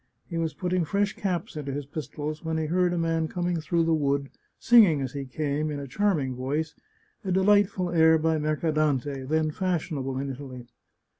[0.31, 3.83] He was putting fresh caps into his pistols when he heard a man coming through
[3.83, 6.73] the wood, singing, as he came, in a charming voice,
[7.23, 10.65] a delight ful air by Mercadante, then fashionable in Italy.